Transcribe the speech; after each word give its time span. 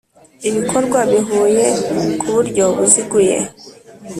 Ibikorwa 0.49 0.99
bihuye 1.11 1.65
ku 2.19 2.27
buryo 2.35 2.65
buziguye. 2.77 3.37